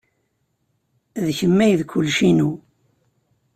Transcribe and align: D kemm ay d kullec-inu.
D 1.25 1.27
kemm 1.37 1.57
ay 1.63 1.73
d 1.79 1.81
kullec-inu. 1.91 2.51